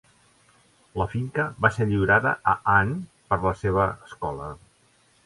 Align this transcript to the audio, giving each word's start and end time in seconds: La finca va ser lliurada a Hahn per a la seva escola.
La 1.01 1.05
finca 1.11 1.43
va 1.65 1.69
ser 1.75 1.87
lliurada 1.91 2.31
a 2.53 2.55
Hahn 2.77 2.95
per 3.29 3.39
a 3.39 3.43
la 3.45 3.53
seva 3.61 3.87
escola. 4.09 4.49